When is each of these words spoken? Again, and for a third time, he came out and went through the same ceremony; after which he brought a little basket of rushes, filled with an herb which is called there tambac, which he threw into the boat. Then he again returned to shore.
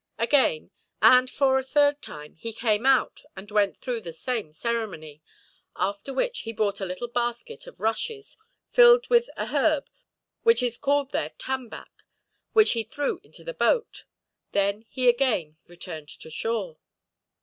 Again, 0.17 0.71
and 0.99 1.29
for 1.29 1.59
a 1.59 1.63
third 1.63 2.01
time, 2.01 2.33
he 2.33 2.53
came 2.53 2.87
out 2.87 3.21
and 3.35 3.51
went 3.51 3.77
through 3.77 4.01
the 4.01 4.11
same 4.13 4.51
ceremony; 4.51 5.21
after 5.75 6.11
which 6.11 6.39
he 6.39 6.51
brought 6.53 6.81
a 6.81 6.87
little 6.87 7.07
basket 7.07 7.67
of 7.67 7.79
rushes, 7.79 8.35
filled 8.71 9.07
with 9.11 9.29
an 9.37 9.49
herb 9.49 9.87
which 10.41 10.63
is 10.63 10.79
called 10.79 11.11
there 11.11 11.33
tambac, 11.37 11.91
which 12.53 12.71
he 12.71 12.81
threw 12.81 13.19
into 13.23 13.43
the 13.43 13.53
boat. 13.53 14.05
Then 14.53 14.85
he 14.89 15.07
again 15.07 15.57
returned 15.67 16.09
to 16.21 16.31
shore. 16.31 16.79